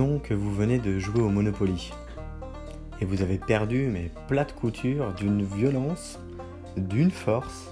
Que 0.00 0.32
vous 0.32 0.50
venez 0.54 0.78
de 0.78 0.98
jouer 0.98 1.20
au 1.20 1.28
Monopoly 1.28 1.92
et 3.02 3.04
vous 3.04 3.20
avez 3.20 3.36
perdu 3.36 3.90
mais 3.92 4.10
plate 4.28 4.54
couture 4.54 5.12
d'une 5.12 5.42
violence, 5.42 6.18
d'une 6.78 7.10
force. 7.10 7.70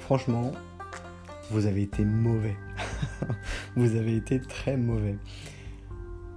Franchement, 0.00 0.52
vous 1.50 1.66
avez 1.66 1.82
été 1.82 2.02
mauvais. 2.02 2.56
vous 3.76 3.94
avez 3.94 4.16
été 4.16 4.40
très 4.40 4.78
mauvais. 4.78 5.18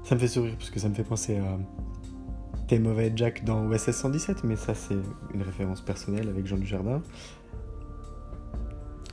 Ça 0.03 0.15
me 0.15 0.19
fait 0.19 0.27
sourire 0.27 0.55
parce 0.57 0.71
que 0.71 0.79
ça 0.81 0.89
me 0.89 0.93
fait 0.93 1.05
penser 1.05 1.37
à 1.37 1.57
T'es 2.67 2.77
mauvais 2.77 3.13
Jack 3.15 3.45
dans 3.45 3.65
OSS 3.65 3.91
117, 3.91 4.43
mais 4.43 4.57
ça 4.57 4.75
c'est 4.75 4.97
une 5.33 5.41
référence 5.41 5.79
personnelle 5.79 6.27
avec 6.27 6.47
Jean 6.47 6.57
Dujardin. 6.57 7.01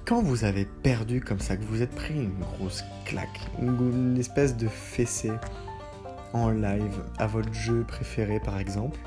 Quand 0.04 0.22
vous 0.22 0.44
avez 0.44 0.64
perdu 0.64 1.20
comme 1.20 1.38
ça, 1.38 1.56
que 1.56 1.64
vous 1.64 1.82
êtes 1.82 1.94
pris 1.94 2.14
une 2.14 2.36
grosse 2.40 2.82
claque, 3.04 3.40
une 3.62 4.18
espèce 4.18 4.56
de 4.56 4.66
fessée, 4.66 5.32
en 6.32 6.50
live 6.50 7.02
à 7.18 7.26
votre 7.26 7.52
jeu 7.52 7.84
préféré 7.86 8.40
par 8.40 8.58
exemple, 8.58 8.98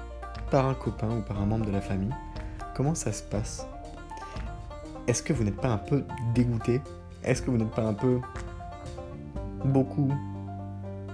par 0.51 0.67
un 0.67 0.73
copain 0.73 1.17
ou 1.17 1.21
par 1.21 1.41
un 1.41 1.45
membre 1.45 1.65
de 1.65 1.71
la 1.71 1.81
famille, 1.81 2.13
comment 2.75 2.95
ça 2.95 3.11
se 3.11 3.23
passe? 3.23 3.67
Est-ce 5.07 5.23
que 5.23 5.33
vous 5.33 5.43
n'êtes 5.43 5.59
pas 5.59 5.69
un 5.69 5.77
peu 5.77 6.03
dégoûté? 6.33 6.81
Est-ce 7.23 7.41
que 7.41 7.51
vous 7.51 7.57
n'êtes 7.57 7.71
pas 7.71 7.83
un 7.83 7.93
peu 7.93 8.19
beaucoup 9.65 10.11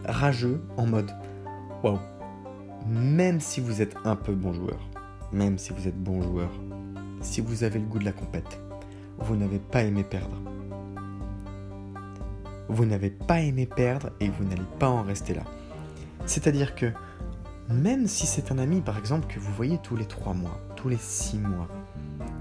rageux 0.05 0.61
en 0.77 0.85
mode 0.85 1.11
waouh 1.83 1.99
Même 2.87 3.39
si 3.39 3.61
vous 3.61 3.81
êtes 3.81 3.95
un 4.03 4.15
peu 4.15 4.33
bon 4.33 4.53
joueur, 4.53 4.79
même 5.31 5.57
si 5.57 5.73
vous 5.73 5.87
êtes 5.87 5.97
bon 5.97 6.21
joueur, 6.21 6.49
si 7.21 7.41
vous 7.41 7.63
avez 7.63 7.79
le 7.79 7.85
goût 7.85 7.99
de 7.99 8.05
la 8.05 8.11
compète, 8.11 8.59
vous 9.17 9.35
n'avez 9.35 9.59
pas 9.59 9.83
aimé 9.83 10.03
perdre. 10.03 10.37
Vous 12.67 12.85
n'avez 12.85 13.09
pas 13.09 13.39
aimé 13.41 13.65
perdre 13.65 14.09
et 14.19 14.29
vous 14.29 14.43
n'allez 14.43 14.61
pas 14.79 14.89
en 14.89 15.03
rester 15.03 15.33
là. 15.33 15.43
C'est-à-dire 16.25 16.75
que 16.75 16.91
même 17.69 18.07
si 18.07 18.27
c'est 18.27 18.51
un 18.51 18.57
ami, 18.57 18.81
par 18.81 18.97
exemple, 18.97 19.27
que 19.33 19.39
vous 19.39 19.51
voyez 19.53 19.79
tous 19.81 19.95
les 19.95 20.05
3 20.05 20.33
mois, 20.33 20.59
tous 20.75 20.89
les 20.89 20.97
6 20.97 21.37
mois, 21.37 21.67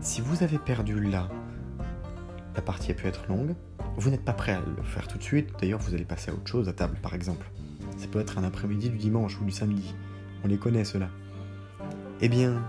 si 0.00 0.20
vous 0.20 0.42
avez 0.42 0.58
perdu 0.58 1.00
là, 1.00 1.28
la 2.54 2.62
partie 2.62 2.90
a 2.90 2.94
pu 2.94 3.06
être 3.06 3.26
longue, 3.28 3.54
vous 3.96 4.10
n'êtes 4.10 4.24
pas 4.24 4.32
prêt 4.32 4.52
à 4.52 4.60
le 4.60 4.82
faire 4.82 5.08
tout 5.08 5.18
de 5.18 5.22
suite, 5.22 5.50
d'ailleurs 5.60 5.80
vous 5.80 5.94
allez 5.94 6.04
passer 6.04 6.30
à 6.30 6.34
autre 6.34 6.46
chose 6.46 6.68
à 6.68 6.72
table 6.72 6.98
par 7.02 7.14
exemple. 7.14 7.46
Ça 7.96 8.06
peut 8.08 8.20
être 8.20 8.38
un 8.38 8.44
après-midi 8.44 8.90
du 8.90 8.98
dimanche 8.98 9.40
ou 9.40 9.44
du 9.44 9.50
samedi, 9.50 9.94
on 10.44 10.48
les 10.48 10.58
connaît 10.58 10.84
ceux-là. 10.84 11.08
Eh 12.20 12.28
bien, 12.28 12.62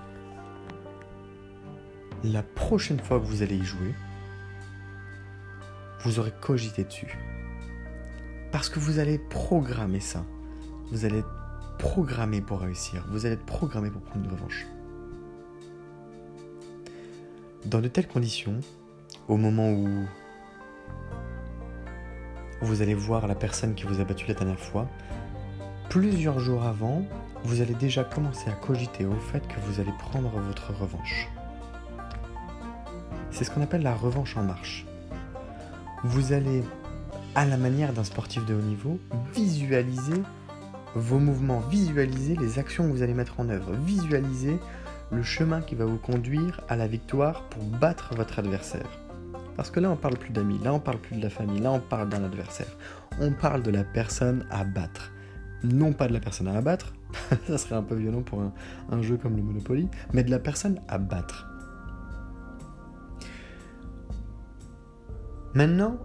la 2.24 2.44
prochaine 2.44 3.00
fois 3.00 3.20
que 3.20 3.26
vous 3.26 3.42
allez 3.42 3.58
y 3.58 3.66
jouer, 3.66 3.94
vous 6.02 6.20
aurez 6.20 6.34
cogité 6.42 6.84
dessus. 6.84 7.18
Parce 8.52 8.70
que 8.70 8.80
vous 8.80 9.00
allez 9.00 9.20
programmer 9.20 10.00
ça 10.00 10.24
vous 10.92 11.06
allez 11.06 11.20
être 11.20 11.30
programmé 11.78 12.42
pour 12.42 12.62
réussir, 12.62 13.06
vous 13.10 13.26
allez 13.26 13.36
être 13.36 13.46
programmé 13.46 13.90
pour 13.90 14.02
prendre 14.02 14.26
une 14.26 14.32
revanche. 14.32 14.66
Dans 17.66 17.82
de 17.82 17.88
telles 17.88 18.08
conditions, 18.08 18.60
au 19.28 19.38
moment 19.38 19.72
où 19.72 19.88
vous 22.62 22.82
allez 22.82 22.94
voir 22.94 23.28
la 23.28 23.36
personne 23.36 23.76
qui 23.76 23.84
vous 23.84 24.00
a 24.00 24.04
battu 24.04 24.28
la 24.28 24.34
dernière 24.34 24.60
fois, 24.60 24.88
plusieurs 25.90 26.40
jours 26.40 26.64
avant, 26.64 27.06
vous 27.44 27.62
allez 27.62 27.74
déjà 27.76 28.04
commencer 28.04 28.50
à 28.50 28.54
cogiter 28.54 29.06
au 29.06 29.16
fait 29.16 29.48
que 29.48 29.60
vous 29.66 29.80
allez 29.80 29.92
prendre 30.00 30.30
votre 30.30 30.74
revanche. 30.74 31.30
C'est 33.32 33.44
ce 33.44 33.52
qu'on 33.52 33.62
appelle 33.62 33.84
la 33.84 33.94
revanche 33.94 34.38
en 34.38 34.44
marche. 34.44 34.86
Vous 36.04 36.34
allez, 36.34 36.64
à 37.36 37.46
la 37.46 37.58
manière 37.58 37.94
d'un 37.94 38.04
sportif 38.04 38.46
de 38.46 38.54
haut 38.54 38.62
niveau, 38.62 39.00
visualiser 39.34 40.22
vos 40.96 41.20
mouvements, 41.20 41.60
visualisez 41.60 42.36
les 42.36 42.58
actions 42.58 42.88
que 42.88 42.92
vous 42.92 43.04
allez 43.04 43.14
mettre 43.14 43.40
en 43.40 43.50
œuvre, 43.50 43.74
visualisez 43.74 44.58
le 45.12 45.24
chemin 45.24 45.62
qui 45.62 45.76
va 45.76 45.86
vous 45.86 45.98
conduire 45.98 46.62
à 46.70 46.76
la 46.76 46.88
victoire 46.88 47.44
pour 47.50 47.64
battre 47.64 48.16
votre 48.16 48.40
adversaire. 48.40 48.90
Parce 49.58 49.70
que 49.70 49.80
là, 49.80 49.90
on 49.90 49.96
parle 49.96 50.18
plus 50.18 50.32
d'amis, 50.32 50.60
là, 50.64 50.74
on 50.74 50.80
parle 50.80 50.98
plus 50.98 51.18
de 51.18 51.22
la 51.22 51.30
famille, 51.30 51.60
là, 51.60 51.72
on 51.72 51.80
parle 51.80 52.10
d'un 52.10 52.24
adversaire. 52.24 52.78
On 53.20 53.32
parle 53.32 53.62
de 53.62 53.72
la 53.72 53.84
personne 53.84 54.46
à 54.50 54.64
battre. 54.64 55.12
Non 55.64 55.94
pas 55.94 56.08
de 56.08 56.14
la 56.14 56.20
personne 56.20 56.48
à 56.48 56.58
abattre, 56.58 56.94
ça 57.48 57.58
serait 57.58 57.76
un 57.76 57.84
peu 57.84 57.96
violent 57.96 58.22
pour 58.22 58.42
un, 58.42 58.54
un 58.92 59.02
jeu 59.02 59.18
comme 59.18 59.36
le 59.36 59.44
Monopoly, 59.44 59.88
mais 60.14 60.24
de 60.24 60.32
la 60.32 60.40
personne 60.40 60.80
à 60.88 60.98
battre. 60.98 61.48
Maintenant, 65.54 65.98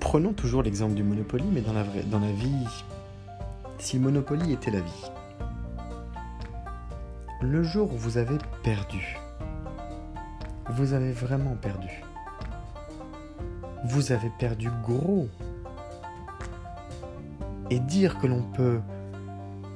prenons 0.00 0.32
toujours 0.32 0.62
l'exemple 0.62 0.94
du 0.94 1.02
Monopoly, 1.02 1.44
mais 1.52 1.60
dans 1.60 1.74
la, 1.74 1.82
vraie, 1.82 2.02
dans 2.02 2.20
la 2.20 2.32
vie 2.32 2.66
si 3.84 3.98
Monopoly 3.98 4.54
était 4.54 4.70
la 4.70 4.80
vie. 4.80 5.10
Le 7.42 7.62
jour 7.62 7.92
où 7.92 7.96
vous 7.98 8.16
avez 8.16 8.38
perdu, 8.62 9.18
vous 10.70 10.94
avez 10.94 11.12
vraiment 11.12 11.54
perdu. 11.60 12.02
Vous 13.84 14.10
avez 14.10 14.30
perdu 14.38 14.70
gros. 14.82 15.28
Et 17.68 17.78
dire 17.78 18.18
que 18.18 18.26
l'on 18.26 18.42
peut 18.42 18.80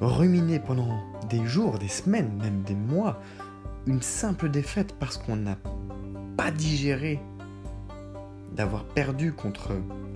ruminer 0.01 0.59
pendant 0.59 1.03
des 1.29 1.45
jours, 1.45 1.77
des 1.77 1.87
semaines, 1.87 2.31
même 2.41 2.63
des 2.63 2.75
mois, 2.75 3.21
une 3.85 4.01
simple 4.01 4.49
défaite 4.49 4.95
parce 4.99 5.17
qu'on 5.17 5.35
n'a 5.35 5.57
pas 6.35 6.49
digéré 6.49 7.19
d'avoir 8.55 8.85
perdu 8.85 9.33
contre 9.33 9.73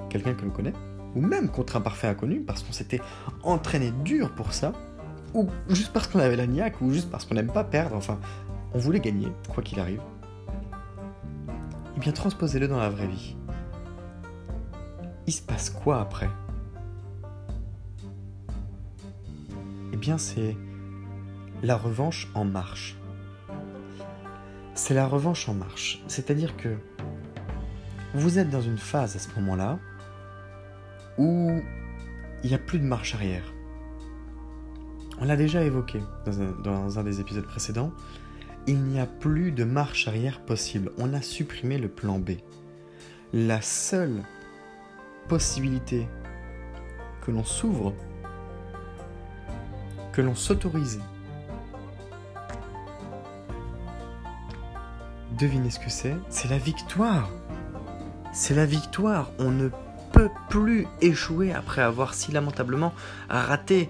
quelqu'un 0.10 0.34
que 0.34 0.45
l'on 0.45 0.51
connaît, 0.51 0.74
ou 1.15 1.21
même 1.21 1.50
contre 1.50 1.75
un 1.75 1.81
parfait 1.81 2.07
inconnu, 2.07 2.42
parce 2.42 2.63
qu'on 2.63 2.74
s'était 2.74 3.01
entraîné 3.44 3.92
dur 4.04 4.33
pour 4.33 4.54
ça, 4.54 4.74
ou 5.33 5.48
juste 5.69 5.94
parce 5.94 6.07
qu'on 6.07 6.19
avait 6.19 6.36
la 6.36 6.48
niaque, 6.48 6.81
ou 6.81 6.92
juste 6.92 7.10
parce 7.10 7.25
qu'on 7.25 7.36
n'aime 7.36 7.51
pas 7.51 7.63
perdre, 7.63 7.95
enfin, 7.95 8.19
on 8.74 8.80
voulait 8.80 9.00
gagner, 9.00 9.31
quoi 9.50 9.63
qu'il 9.63 9.80
arrive, 9.80 10.01
eh 11.95 12.00
bien 12.00 12.12
transposez-le 12.12 12.68
dans 12.68 12.80
la 12.80 12.89
vraie 12.89 13.07
vie. 13.07 13.36
Il 15.27 15.33
se 15.33 15.42
passe 15.42 15.69
quoi 15.69 16.01
après? 16.01 16.30
Eh 19.94 19.98
bien 19.98 20.18
c'est 20.18 20.57
la 21.62 21.77
revanche 21.77 22.30
en 22.36 22.45
marche. 22.45 22.98
C'est 24.75 24.95
la 24.95 25.07
revanche 25.07 25.48
en 25.48 25.54
marche. 25.54 26.04
C'est-à-dire 26.07 26.57
que 26.57 26.75
vous 28.16 28.39
êtes 28.39 28.50
dans 28.50 28.62
une 28.62 28.77
phase 28.77 29.16
à 29.16 29.19
ce 29.19 29.30
moment-là 29.39 29.80
où 31.18 31.62
il 32.44 32.50
n'y 32.50 32.56
a 32.56 32.60
plus 32.60 32.80
de 32.80 32.86
marche 32.86 33.15
arrière. 33.15 33.54
On 35.19 35.25
l'a 35.25 35.36
déjà 35.36 35.63
évoqué 35.63 36.01
dans 36.63 37.00
un, 37.00 37.04
des 37.04 37.21
épisodes 37.21 37.45
précédents. 37.45 37.92
Il 38.68 38.83
n'y 38.83 39.00
a 39.00 39.06
plus 39.06 39.51
de 39.51 39.63
marche 39.63 40.07
arrière 40.07 40.42
possible. 40.42 40.92
On 40.98 41.13
a 41.13 41.21
supprimé 41.21 41.77
le 41.77 41.88
plan 41.88 42.19
B. 42.19 42.31
La 43.31 43.62
seule 43.62 44.24
possibilité 45.27 46.07
que 47.21 47.31
l'on 47.31 47.44
s'ouvre, 47.44 47.94
que 50.12 50.21
l'on 50.21 50.36
s'autorise, 50.36 51.00
devinez 55.38 55.69
ce 55.69 55.80
que 55.80 55.89
c'est 55.89 56.16
C'est 56.30 56.50
la 56.50 56.57
victoire. 56.57 57.30
C'est 58.33 58.56
la 58.56 58.66
victoire. 58.66 59.31
On 59.39 59.51
ne 59.51 59.69
peut 60.13 60.30
plus 60.50 60.88
échouer 61.01 61.51
après 61.51 61.81
avoir 61.81 62.13
si 62.13 62.31
lamentablement 62.31 62.94
raté 63.30 63.89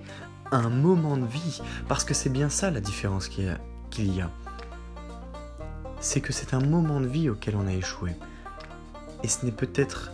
un 0.52 0.70
moment 0.70 1.18
de 1.18 1.26
vie. 1.26 1.62
Parce 1.88 2.04
que 2.04 2.14
c'est 2.14 2.30
bien 2.30 2.50
ça 2.50 2.72
la 2.72 2.80
différence 2.80 3.28
qu'il 3.28 3.46
y 3.98 4.22
a. 4.22 4.32
C'est 6.00 6.22
que 6.22 6.34
c'est 6.34 6.54
un 6.54 6.60
moment 6.60 7.00
de 7.00 7.08
vie 7.08 7.30
auquel 7.30 7.56
on 7.56 7.68
a 7.68 7.74
échoué. 7.74 8.16
Et 9.24 9.28
ce 9.28 9.46
n'est 9.46 9.52
peut-être 9.52 10.12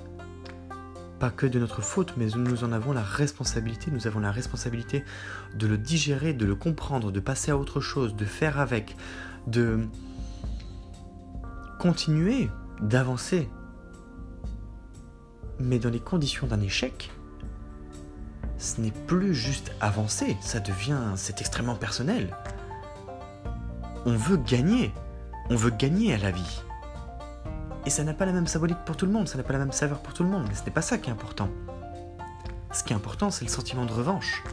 pas 1.19 1.29
que 1.29 1.45
de 1.45 1.59
notre 1.59 1.81
faute, 1.81 2.13
mais 2.17 2.27
nous 2.27 2.63
en 2.63 2.71
avons 2.71 2.93
la 2.93 3.01
responsabilité. 3.01 3.91
Nous 3.91 4.07
avons 4.07 4.19
la 4.19 4.31
responsabilité 4.31 5.03
de 5.55 5.67
le 5.67 5.77
digérer, 5.77 6.33
de 6.33 6.45
le 6.45 6.55
comprendre, 6.55 7.11
de 7.11 7.19
passer 7.19 7.51
à 7.51 7.57
autre 7.57 7.81
chose, 7.81 8.15
de 8.15 8.25
faire 8.25 8.59
avec, 8.59 8.95
de 9.47 9.87
continuer, 11.79 12.49
d'avancer. 12.81 13.49
Mais 15.59 15.79
dans 15.79 15.89
les 15.89 15.99
conditions 15.99 16.47
d'un 16.47 16.61
échec, 16.61 17.11
ce 18.57 18.79
n'est 18.81 18.91
plus 18.91 19.33
juste 19.33 19.71
avancer, 19.81 20.37
ça 20.41 20.59
devient, 20.59 20.99
c'est 21.15 21.41
extrêmement 21.41 21.75
personnel. 21.75 22.35
On 24.05 24.15
veut 24.15 24.37
gagner, 24.37 24.93
on 25.49 25.55
veut 25.55 25.71
gagner 25.71 26.13
à 26.13 26.17
la 26.17 26.31
vie. 26.31 26.61
Et 27.85 27.89
ça 27.89 28.03
n'a 28.03 28.13
pas 28.13 28.25
la 28.25 28.33
même 28.33 28.47
symbolique 28.47 28.83
pour 28.85 28.97
tout 28.97 29.05
le 29.05 29.11
monde, 29.11 29.27
ça 29.27 29.37
n'a 29.37 29.43
pas 29.43 29.53
la 29.53 29.59
même 29.59 29.71
saveur 29.71 29.99
pour 29.99 30.13
tout 30.13 30.23
le 30.23 30.29
monde, 30.29 30.45
mais 30.47 30.55
ce 30.55 30.63
n'est 30.63 30.71
pas 30.71 30.81
ça 30.81 30.97
qui 30.97 31.09
est 31.09 31.13
important. 31.13 31.49
Ce 32.71 32.83
qui 32.83 32.93
est 32.93 32.95
important, 32.95 33.31
c'est 33.31 33.45
le 33.45 33.51
sentiment 33.51 33.85
de 33.85 33.93
revanche. 33.93 34.43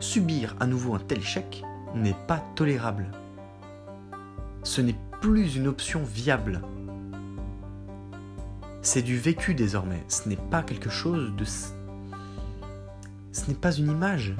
Subir 0.00 0.56
à 0.58 0.66
nouveau 0.66 0.94
un 0.94 0.98
tel 0.98 1.18
échec 1.18 1.62
n'est 1.94 2.16
pas 2.26 2.42
tolérable. 2.54 3.10
Ce 4.62 4.80
n'est 4.80 4.98
plus 5.20 5.56
une 5.56 5.68
option 5.68 6.02
viable. 6.02 6.62
C'est 8.82 9.02
du 9.02 9.16
vécu 9.16 9.54
désormais. 9.54 10.04
Ce 10.08 10.28
n'est 10.28 10.36
pas 10.36 10.62
quelque 10.62 10.90
chose 10.90 11.32
de... 11.36 11.44
Ce 11.44 11.70
n'est 13.48 13.54
pas 13.54 13.72
une 13.72 13.88
image. 13.88 14.34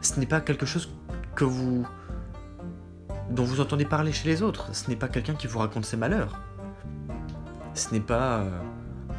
Ce 0.00 0.18
n'est 0.18 0.26
pas 0.26 0.40
quelque 0.40 0.66
chose 0.66 0.92
que 1.36 1.44
vous... 1.44 1.86
dont 3.30 3.44
vous 3.44 3.60
entendez 3.60 3.84
parler 3.84 4.12
chez 4.12 4.28
les 4.28 4.42
autres. 4.42 4.74
Ce 4.74 4.90
n'est 4.90 4.96
pas 4.96 5.08
quelqu'un 5.08 5.34
qui 5.34 5.46
vous 5.46 5.60
raconte 5.60 5.84
ses 5.84 5.96
malheurs. 5.96 6.40
Ce 7.74 7.94
n'est 7.94 8.00
pas... 8.00 8.44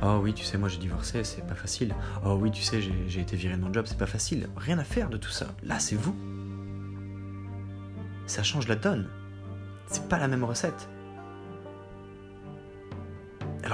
Oh 0.04 0.20
oui, 0.22 0.34
tu 0.34 0.44
sais, 0.44 0.58
moi 0.58 0.68
j'ai 0.68 0.80
divorcé, 0.80 1.24
c'est 1.24 1.48
pas 1.48 1.56
facile. 1.56 1.96
Oh 2.26 2.38
oui, 2.40 2.52
tu 2.52 2.62
sais, 2.62 2.82
j'ai 2.82 3.22
été 3.22 3.38
viré 3.38 3.56
de 3.56 3.62
mon 3.62 3.72
job, 3.72 3.86
c'est 3.88 3.98
pas 3.98 4.06
facile. 4.06 4.50
Rien 4.58 4.78
à 4.78 4.84
faire 4.84 5.10
de 5.10 5.16
tout 5.16 5.30
ça. 5.30 5.48
Là, 5.64 5.80
c'est 5.80 5.96
vous. 5.96 6.14
Ça 8.28 8.44
change 8.44 8.68
la 8.68 8.76
donne. 8.76 9.08
C'est 9.88 10.10
pas 10.10 10.20
la 10.20 10.28
même 10.28 10.44
recette. 10.44 10.90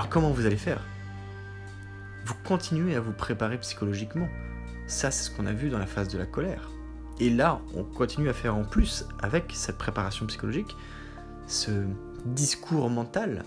Alors 0.02 0.10
comment 0.10 0.32
vous 0.32 0.48
allez 0.48 0.58
faire? 0.58 0.82
Vous 2.26 2.34
continuez 2.44 2.96
à 2.96 3.00
vous 3.00 3.12
préparer 3.12 3.60
psychologiquement. 3.60 4.28
Ça, 4.88 5.12
c'est 5.12 5.26
ce 5.26 5.30
qu'on 5.30 5.46
a 5.46 5.54
vu 5.54 5.70
dans 5.70 5.78
la 5.78 5.86
phase 5.86 6.08
de 6.08 6.18
la 6.18 6.26
colère. 6.26 6.72
Et 7.20 7.30
là, 7.30 7.62
on 7.76 7.84
continue 7.84 8.28
à 8.28 8.34
faire 8.34 8.56
en 8.56 8.64
plus, 8.64 9.06
avec 9.22 9.52
cette 9.54 9.78
préparation 9.78 10.26
psychologique, 10.26 10.76
ce 11.46 11.70
discours 12.26 12.90
mental 12.90 13.46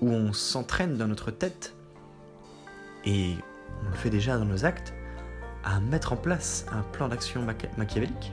où 0.00 0.08
on 0.08 0.32
s'entraîne 0.32 0.96
dans 0.96 1.08
notre 1.08 1.30
tête 1.30 1.74
et 3.04 3.34
on 3.84 3.90
le 3.90 3.96
fait 3.96 4.08
déjà 4.08 4.38
dans 4.38 4.46
nos 4.46 4.64
actes 4.64 4.94
à 5.62 5.78
mettre 5.80 6.14
en 6.14 6.16
place 6.16 6.64
un 6.72 6.80
plan 6.80 7.08
d'action 7.08 7.46
machiavélique. 7.76 8.32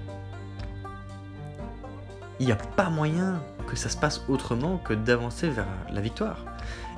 Il 2.40 2.46
n'y 2.46 2.54
a 2.54 2.56
pas 2.56 2.90
moyen 2.90 3.44
que 3.68 3.76
ça 3.76 3.90
se 3.90 3.98
passe 3.98 4.22
autrement 4.30 4.78
que 4.78 4.94
d'avancer 4.94 5.50
vers 5.50 5.68
la 5.92 6.00
victoire. 6.00 6.46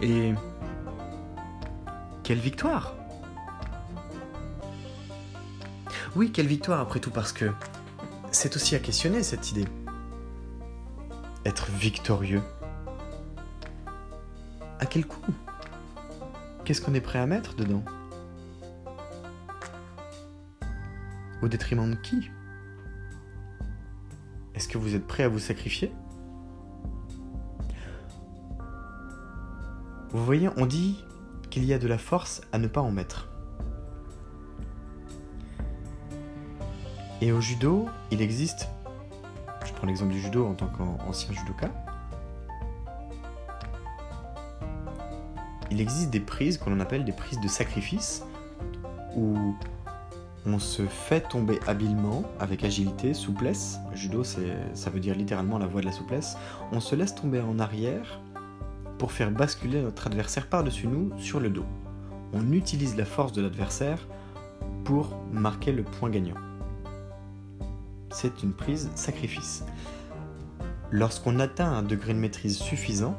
Et 0.01 0.33
quelle 2.23 2.39
victoire. 2.39 2.95
Oui, 6.15 6.31
quelle 6.31 6.47
victoire 6.47 6.79
après 6.79 6.99
tout, 6.99 7.11
parce 7.11 7.33
que 7.33 7.51
c'est 8.31 8.55
aussi 8.55 8.75
à 8.75 8.79
questionner 8.79 9.21
cette 9.23 9.51
idée. 9.51 9.65
Être 11.45 11.69
victorieux. 11.71 12.41
À 14.79 14.85
quel 14.85 15.05
coût 15.05 15.21
Qu'est-ce 16.63 16.81
qu'on 16.81 16.93
est 16.93 17.01
prêt 17.01 17.19
à 17.19 17.25
mettre 17.27 17.55
dedans? 17.55 17.83
Au 21.41 21.47
détriment 21.47 21.91
de 21.91 21.95
qui? 21.95 22.31
Est-ce 24.55 24.67
que 24.67 24.77
vous 24.77 24.95
êtes 24.95 25.05
prêt 25.05 25.23
à 25.23 25.27
vous 25.27 25.39
sacrifier? 25.39 25.91
Vous 30.15 30.23
voyez, 30.23 30.47
on 30.55 30.65
dit 30.65 31.03
qu'il 31.49 31.65
y 31.65 31.73
a 31.73 31.77
de 31.77 31.89
la 31.89 31.97
force 31.97 32.39
à 32.53 32.57
ne 32.57 32.67
pas 32.67 32.79
en 32.79 32.89
mettre. 32.89 33.27
Et 37.19 37.33
au 37.33 37.41
judo, 37.41 37.89
il 38.11 38.21
existe, 38.21 38.69
je 39.65 39.73
prends 39.73 39.85
l'exemple 39.85 40.13
du 40.13 40.21
judo 40.21 40.47
en 40.47 40.53
tant 40.53 40.67
qu'ancien 40.67 41.33
judoka, 41.33 41.69
il 45.69 45.81
existe 45.81 46.11
des 46.11 46.21
prises 46.21 46.57
qu'on 46.57 46.79
appelle 46.79 47.03
des 47.03 47.11
prises 47.11 47.41
de 47.41 47.49
sacrifice, 47.49 48.23
où 49.17 49.35
on 50.45 50.59
se 50.59 50.83
fait 50.83 51.27
tomber 51.27 51.59
habilement, 51.67 52.23
avec 52.39 52.63
agilité, 52.63 53.13
souplesse. 53.13 53.79
Le 53.91 53.97
judo, 53.97 54.23
ça 54.23 54.89
veut 54.89 55.01
dire 55.01 55.15
littéralement 55.15 55.57
la 55.57 55.67
voie 55.67 55.81
de 55.81 55.87
la 55.87 55.91
souplesse. 55.91 56.37
On 56.71 56.79
se 56.79 56.95
laisse 56.95 57.15
tomber 57.15 57.41
en 57.41 57.59
arrière 57.59 58.21
pour 58.97 59.11
faire 59.11 59.31
basculer 59.31 59.81
notre 59.81 60.07
adversaire 60.07 60.47
par-dessus 60.47 60.87
nous 60.87 61.11
sur 61.19 61.39
le 61.39 61.49
dos. 61.49 61.65
On 62.33 62.51
utilise 62.51 62.95
la 62.97 63.05
force 63.05 63.33
de 63.33 63.41
l'adversaire 63.41 63.99
pour 64.83 65.15
marquer 65.31 65.71
le 65.71 65.83
point 65.83 66.09
gagnant. 66.09 66.35
C'est 68.09 68.43
une 68.43 68.53
prise 68.53 68.89
sacrifice. 68.95 69.65
Lorsqu'on 70.91 71.39
atteint 71.39 71.71
un 71.71 71.83
degré 71.83 72.13
de 72.13 72.19
maîtrise 72.19 72.57
suffisant, 72.57 73.17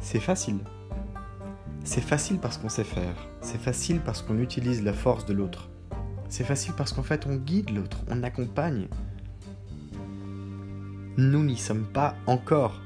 c'est 0.00 0.20
facile. 0.20 0.58
C'est 1.84 2.00
facile 2.00 2.38
parce 2.38 2.58
qu'on 2.58 2.68
sait 2.68 2.84
faire. 2.84 3.14
C'est 3.40 3.60
facile 3.60 4.00
parce 4.00 4.22
qu'on 4.22 4.38
utilise 4.38 4.82
la 4.82 4.92
force 4.92 5.24
de 5.24 5.32
l'autre. 5.32 5.68
C'est 6.28 6.44
facile 6.44 6.74
parce 6.76 6.92
qu'en 6.92 7.04
fait 7.04 7.26
on 7.26 7.36
guide 7.36 7.70
l'autre, 7.70 7.98
on 8.08 8.22
accompagne. 8.22 8.88
Nous 11.16 11.44
n'y 11.44 11.56
sommes 11.56 11.86
pas 11.86 12.14
encore 12.26 12.80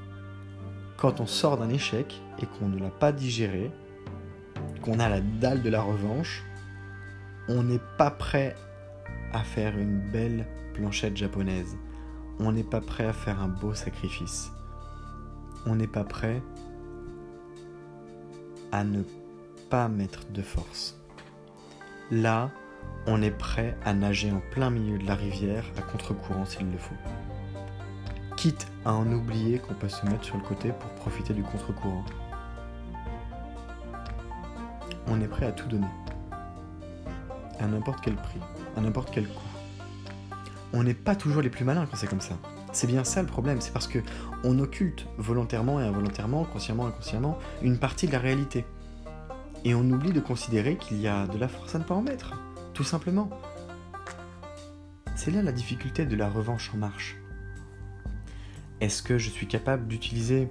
quand 1.00 1.20
on 1.20 1.26
sort 1.26 1.56
d'un 1.56 1.70
échec 1.70 2.20
et 2.40 2.46
qu'on 2.46 2.68
ne 2.68 2.78
l'a 2.78 2.90
pas 2.90 3.10
digéré, 3.10 3.72
qu'on 4.82 5.00
a 5.00 5.08
la 5.08 5.20
dalle 5.20 5.62
de 5.62 5.70
la 5.70 5.80
revanche, 5.80 6.44
on 7.48 7.62
n'est 7.62 7.80
pas 7.96 8.10
prêt 8.10 8.54
à 9.32 9.40
faire 9.40 9.78
une 9.78 9.98
belle 9.98 10.46
planchette 10.74 11.16
japonaise. 11.16 11.76
On 12.38 12.52
n'est 12.52 12.64
pas 12.64 12.80
prêt 12.80 13.06
à 13.06 13.12
faire 13.12 13.40
un 13.40 13.48
beau 13.48 13.74
sacrifice. 13.74 14.52
On 15.66 15.74
n'est 15.74 15.86
pas 15.86 16.04
prêt 16.04 16.42
à 18.72 18.84
ne 18.84 19.02
pas 19.70 19.88
mettre 19.88 20.26
de 20.32 20.42
force. 20.42 20.98
Là, 22.10 22.50
on 23.06 23.22
est 23.22 23.30
prêt 23.30 23.76
à 23.84 23.94
nager 23.94 24.30
en 24.32 24.42
plein 24.50 24.68
milieu 24.68 24.98
de 24.98 25.06
la 25.06 25.14
rivière 25.14 25.64
à 25.78 25.82
contre-courant 25.82 26.44
s'il 26.44 26.70
le 26.70 26.78
faut 26.78 26.94
quitte 28.40 28.68
à 28.86 28.94
en 28.94 29.06
oublier 29.12 29.58
qu'on 29.58 29.74
peut 29.74 29.90
se 29.90 30.06
mettre 30.06 30.24
sur 30.24 30.38
le 30.38 30.42
côté 30.42 30.72
pour 30.72 30.88
profiter 30.92 31.34
du 31.34 31.42
contre-courant. 31.42 32.06
On 35.08 35.20
est 35.20 35.28
prêt 35.28 35.44
à 35.44 35.52
tout 35.52 35.68
donner. 35.68 35.86
à 37.58 37.66
n'importe 37.66 38.00
quel 38.02 38.14
prix, 38.14 38.40
à 38.78 38.80
n'importe 38.80 39.10
quel 39.12 39.28
coût. 39.28 39.42
On 40.72 40.82
n'est 40.82 40.94
pas 40.94 41.14
toujours 41.16 41.42
les 41.42 41.50
plus 41.50 41.66
malins 41.66 41.84
quand 41.84 41.98
c'est 41.98 42.06
comme 42.06 42.22
ça. 42.22 42.38
C'est 42.72 42.86
bien 42.86 43.04
ça 43.04 43.20
le 43.20 43.28
problème, 43.28 43.60
c'est 43.60 43.74
parce 43.74 43.86
que 43.86 43.98
on 44.42 44.58
occulte 44.58 45.06
volontairement 45.18 45.78
et 45.78 45.84
involontairement, 45.84 46.44
consciemment 46.44 46.84
et 46.84 46.88
inconsciemment, 46.88 47.38
une 47.60 47.76
partie 47.76 48.06
de 48.06 48.12
la 48.12 48.20
réalité. 48.20 48.64
Et 49.66 49.74
on 49.74 49.82
oublie 49.82 50.12
de 50.12 50.20
considérer 50.20 50.78
qu'il 50.78 50.98
y 50.98 51.08
a 51.08 51.26
de 51.26 51.36
la 51.36 51.48
force 51.48 51.74
à 51.74 51.78
ne 51.78 51.84
pas 51.84 51.94
en 51.94 52.00
mettre, 52.00 52.32
tout 52.72 52.84
simplement. 52.84 53.28
C'est 55.14 55.30
là 55.30 55.42
la 55.42 55.52
difficulté 55.52 56.06
de 56.06 56.16
la 56.16 56.30
revanche 56.30 56.70
en 56.72 56.78
marche. 56.78 57.19
Est-ce 58.80 59.02
que 59.02 59.18
je 59.18 59.28
suis 59.28 59.46
capable 59.46 59.86
d'utiliser 59.86 60.48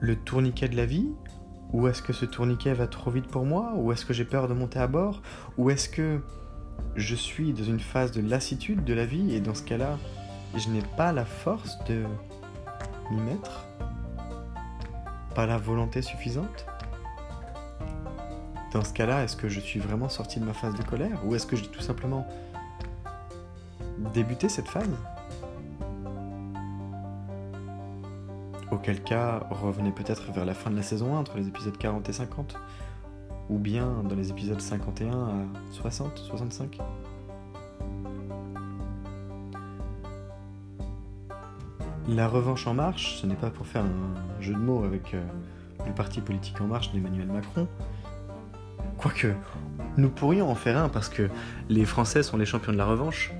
le 0.00 0.16
tourniquet 0.16 0.68
de 0.68 0.76
la 0.76 0.86
vie? 0.86 1.08
Ou 1.72 1.86
est-ce 1.88 2.02
que 2.02 2.12
ce 2.12 2.24
tourniquet 2.24 2.74
va 2.74 2.86
trop 2.86 3.10
vite 3.10 3.28
pour 3.28 3.44
moi? 3.44 3.72
Ou 3.76 3.92
est-ce 3.92 4.04
que 4.04 4.12
j'ai 4.12 4.24
peur 4.24 4.48
de 4.48 4.54
monter 4.54 4.78
à 4.80 4.86
bord? 4.88 5.22
Ou 5.56 5.70
est-ce 5.70 5.88
que 5.88 6.20
je 6.96 7.14
suis 7.14 7.52
dans 7.52 7.64
une 7.64 7.80
phase 7.80 8.10
de 8.10 8.20
lassitude 8.20 8.84
de 8.84 8.94
la 8.94 9.06
vie 9.06 9.34
et 9.34 9.40
dans 9.40 9.54
ce 9.54 9.62
cas-là, 9.62 9.98
je 10.56 10.68
n'ai 10.68 10.82
pas 10.96 11.12
la 11.12 11.24
force 11.24 11.78
de 11.84 12.04
m'y 13.10 13.20
mettre? 13.22 13.64
Pas 15.34 15.46
la 15.46 15.58
volonté 15.58 16.02
suffisante? 16.02 16.66
Dans 18.72 18.82
ce 18.82 18.92
cas-là, 18.92 19.22
est-ce 19.22 19.36
que 19.36 19.48
je 19.48 19.60
suis 19.60 19.78
vraiment 19.78 20.08
sorti 20.08 20.40
de 20.40 20.44
ma 20.44 20.54
phase 20.54 20.74
de 20.74 20.82
colère? 20.82 21.24
Ou 21.24 21.36
est-ce 21.36 21.46
que 21.46 21.54
j'ai 21.54 21.68
tout 21.68 21.82
simplement 21.82 22.26
débuté 24.12 24.48
cette 24.48 24.68
phase? 24.68 24.90
Auquel 28.74 29.00
cas, 29.04 29.46
revenez 29.50 29.92
peut-être 29.92 30.32
vers 30.32 30.44
la 30.44 30.52
fin 30.52 30.68
de 30.68 30.74
la 30.74 30.82
saison 30.82 31.14
1, 31.14 31.20
entre 31.20 31.36
les 31.36 31.46
épisodes 31.46 31.78
40 31.78 32.08
et 32.08 32.12
50, 32.12 32.56
ou 33.48 33.56
bien 33.56 34.02
dans 34.02 34.16
les 34.16 34.30
épisodes 34.30 34.60
51 34.60 35.12
à 35.12 35.32
60, 35.70 36.18
65. 36.18 36.78
La 42.08 42.26
revanche 42.26 42.66
en 42.66 42.74
marche, 42.74 43.20
ce 43.20 43.28
n'est 43.28 43.36
pas 43.36 43.50
pour 43.50 43.64
faire 43.64 43.84
un 43.84 44.42
jeu 44.42 44.54
de 44.54 44.58
mots 44.58 44.82
avec 44.82 45.14
euh, 45.14 45.22
le 45.86 45.92
parti 45.92 46.20
politique 46.20 46.60
en 46.60 46.66
marche 46.66 46.90
d'Emmanuel 46.90 47.28
Macron. 47.28 47.68
Quoique, 48.98 49.34
nous 49.96 50.10
pourrions 50.10 50.50
en 50.50 50.56
faire 50.56 50.78
un 50.78 50.88
parce 50.88 51.08
que 51.08 51.30
les 51.68 51.84
Français 51.84 52.24
sont 52.24 52.36
les 52.36 52.46
champions 52.46 52.72
de 52.72 52.78
la 52.78 52.86
revanche. 52.86 53.32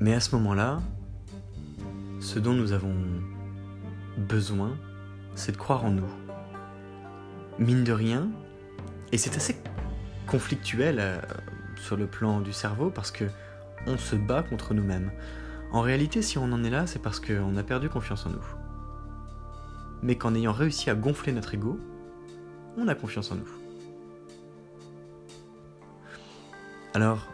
Mais 0.00 0.14
à 0.14 0.20
ce 0.20 0.34
moment-là, 0.36 0.80
ce 2.22 2.38
dont 2.38 2.54
nous 2.54 2.72
avons 2.72 2.94
besoin, 4.16 4.78
c'est 5.34 5.52
de 5.52 5.56
croire 5.56 5.84
en 5.84 5.90
nous. 5.90 6.08
Mine 7.58 7.82
de 7.82 7.92
rien, 7.92 8.30
et 9.10 9.18
c'est 9.18 9.36
assez 9.36 9.56
conflictuel 10.28 10.98
euh, 11.00 11.18
sur 11.76 11.96
le 11.96 12.06
plan 12.06 12.40
du 12.40 12.52
cerveau 12.52 12.90
parce 12.90 13.10
que 13.10 13.24
on 13.86 13.98
se 13.98 14.14
bat 14.14 14.44
contre 14.44 14.72
nous-mêmes. 14.72 15.10
En 15.72 15.80
réalité, 15.80 16.22
si 16.22 16.38
on 16.38 16.44
en 16.44 16.62
est 16.62 16.70
là, 16.70 16.86
c'est 16.86 17.00
parce 17.00 17.18
qu'on 17.18 17.56
a 17.56 17.62
perdu 17.64 17.88
confiance 17.88 18.24
en 18.24 18.30
nous. 18.30 18.46
Mais 20.02 20.16
qu'en 20.16 20.34
ayant 20.36 20.52
réussi 20.52 20.90
à 20.90 20.94
gonfler 20.94 21.32
notre 21.32 21.54
ego, 21.54 21.80
on 22.76 22.86
a 22.86 22.94
confiance 22.94 23.32
en 23.32 23.36
nous. 23.36 23.48
Alors, 26.94 27.26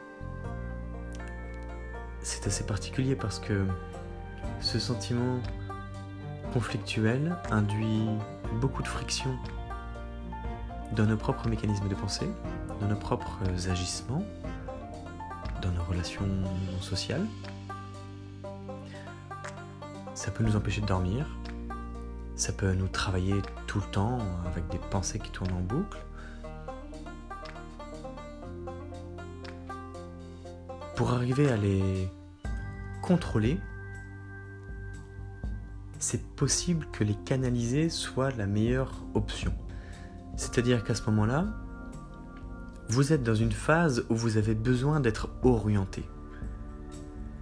c'est 2.23 2.47
assez 2.47 2.65
particulier 2.65 3.17
parce 3.17 3.39
que 3.39 3.67
ce 4.61 4.79
sentiment 4.79 5.41
conflictuel 6.53 7.37
induit 7.51 8.09
beaucoup 8.61 8.83
de 8.83 8.89
friction 8.89 9.31
dans 10.93 11.05
nos 11.05 11.17
propres 11.17 11.49
mécanismes 11.49 11.89
de 11.89 11.95
pensée, 11.95 12.29
dans 12.81 12.89
nos 12.89 12.97
propres 12.97 13.41
agissements, 13.71 14.25
dans 15.63 15.71
nos 15.71 15.83
relations 15.85 16.29
sociales, 16.81 17.27
ça 20.15 20.31
peut 20.31 20.43
nous 20.43 20.57
empêcher 20.57 20.81
de 20.81 20.87
dormir, 20.87 21.27
ça 22.35 22.53
peut 22.53 22.73
nous 22.73 22.89
travailler 22.89 23.37
tout 23.67 23.79
le 23.79 23.87
temps 23.87 24.19
avec 24.47 24.67
des 24.69 24.79
pensées 24.79 25.19
qui 25.19 25.31
tournent 25.31 25.53
en 25.53 25.61
boucle. 25.61 25.99
Pour 30.97 31.13
arriver 31.13 31.51
à 31.51 31.57
les 31.57 32.09
contrôler, 33.03 33.61
c'est 35.99 36.25
possible 36.37 36.87
que 36.93 37.05
les 37.05 37.15
canaliser 37.15 37.89
soit 37.89 38.31
la 38.37 38.47
meilleure 38.47 39.03
option. 39.15 39.53
C'est-à-dire 40.37 40.85
qu'à 40.85 40.95
ce 40.95 41.03
moment-là, 41.11 41.47
vous 42.89 43.13
êtes 43.13 43.23
dans 43.23 43.35
une 43.35 43.53
phase 43.53 44.05
où 44.09 44.15
vous 44.15 44.37
avez 44.37 44.55
besoin 44.55 45.01
d'être 45.01 45.29
orienté. 45.43 46.05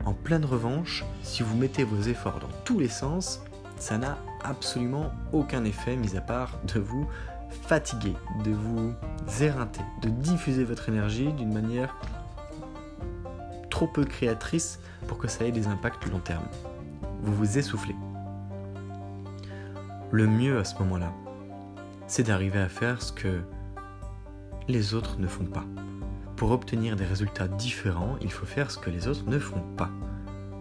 En 0.04 0.12
pleine 0.12 0.44
revanche, 0.44 1.04
si 1.22 1.42
vous 1.42 1.56
mettez 1.56 1.84
vos 1.84 2.00
efforts 2.02 2.40
dans 2.40 2.48
tous 2.64 2.78
les 2.78 2.88
sens, 2.88 3.42
ça 3.78 3.98
n'a 3.98 4.18
absolument 4.42 5.12
aucun 5.32 5.64
effet, 5.64 5.96
mis 5.96 6.16
à 6.16 6.20
part 6.20 6.58
de 6.72 6.80
vous 6.80 7.06
fatiguer, 7.50 8.14
de 8.44 8.50
vous 8.50 8.94
éreinter, 9.40 9.82
de 10.02 10.08
diffuser 10.08 10.64
votre 10.64 10.88
énergie 10.88 11.32
d'une 11.32 11.52
manière 11.52 11.94
trop 13.70 13.86
peu 13.86 14.04
créatrice 14.04 14.80
pour 15.06 15.18
que 15.18 15.28
ça 15.28 15.44
ait 15.44 15.52
des 15.52 15.66
impacts 15.66 16.06
long 16.06 16.20
terme. 16.20 16.46
Vous 17.22 17.34
vous 17.34 17.58
essoufflez. 17.58 17.94
Le 20.12 20.28
mieux 20.28 20.58
à 20.58 20.64
ce 20.64 20.78
moment-là, 20.78 21.12
c'est 22.06 22.22
d'arriver 22.22 22.60
à 22.60 22.68
faire 22.68 23.02
ce 23.02 23.12
que 23.12 23.40
les 24.68 24.94
autres 24.94 25.18
ne 25.18 25.26
font 25.26 25.44
pas. 25.44 25.64
Pour 26.36 26.52
obtenir 26.52 26.94
des 26.94 27.04
résultats 27.04 27.48
différents, 27.48 28.16
il 28.20 28.30
faut 28.30 28.46
faire 28.46 28.70
ce 28.70 28.78
que 28.78 28.88
les 28.88 29.08
autres 29.08 29.28
ne 29.28 29.38
font 29.40 29.64
pas. 29.76 29.90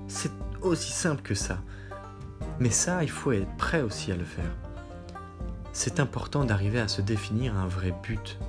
C'est 0.08 0.32
aussi 0.62 0.92
simple 0.92 1.22
que 1.22 1.36
ça. 1.36 1.60
Mais 2.60 2.72
ça, 2.72 3.04
il 3.04 3.10
faut 3.10 3.34
être 3.34 3.56
prêt 3.58 3.82
aussi 3.82 4.12
à 4.12 4.16
le 4.16 4.24
faire. 4.24 4.52
C'est 5.74 6.00
important 6.00 6.44
d'arriver 6.44 6.80
à 6.80 6.88
se 6.88 7.04
définir 7.04 7.56
un 7.56 7.68
vrai 7.68 7.94
but. 8.02 8.40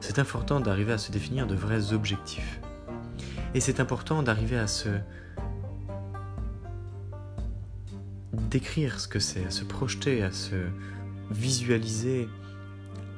C'est 0.00 0.18
important 0.18 0.58
d'arriver 0.58 0.92
à 0.92 0.98
se 0.98 1.12
définir 1.12 1.46
de 1.46 1.54
vrais 1.54 1.92
objectifs. 1.92 2.60
Et 3.54 3.60
c'est 3.60 3.78
important 3.78 4.24
d'arriver 4.24 4.58
à 4.58 4.66
se 4.66 4.88
décrire 8.32 9.00
ce 9.00 9.08
que 9.08 9.18
c'est, 9.18 9.44
à 9.44 9.50
se 9.50 9.64
projeter, 9.64 10.22
à 10.22 10.32
se 10.32 10.56
visualiser, 11.30 12.28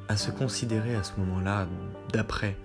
à 0.09 0.17
se 0.17 0.31
considérer 0.31 0.95
à 0.95 1.03
ce 1.03 1.13
moment-là 1.19 1.69
d'après. 2.13 2.57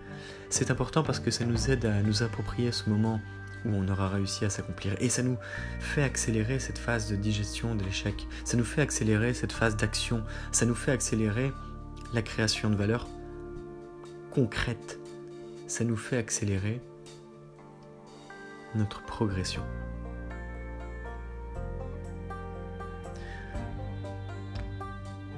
C'est 0.49 0.71
important 0.71 1.03
parce 1.03 1.19
que 1.19 1.31
ça 1.31 1.45
nous 1.45 1.69
aide 1.69 1.85
à 1.85 2.01
nous 2.01 2.23
approprier 2.23 2.71
ce 2.71 2.89
moment 2.89 3.19
où 3.65 3.69
on 3.73 3.87
aura 3.87 4.09
réussi 4.09 4.45
à 4.45 4.49
s'accomplir. 4.49 4.95
Et 4.99 5.09
ça 5.09 5.21
nous 5.21 5.37
fait 5.79 6.03
accélérer 6.03 6.59
cette 6.59 6.77
phase 6.77 7.09
de 7.09 7.15
digestion 7.15 7.75
de 7.75 7.83
l'échec. 7.83 8.27
Ça 8.45 8.57
nous 8.57 8.63
fait 8.63 8.81
accélérer 8.81 9.33
cette 9.33 9.51
phase 9.51 9.75
d'action. 9.75 10.23
Ça 10.51 10.65
nous 10.65 10.75
fait 10.75 10.91
accélérer 10.91 11.51
la 12.13 12.21
création 12.21 12.69
de 12.69 12.75
valeur 12.75 13.07
concrète. 14.31 14.99
Ça 15.67 15.83
nous 15.83 15.97
fait 15.97 16.17
accélérer 16.17 16.81
notre 18.75 19.03
progression. 19.03 19.63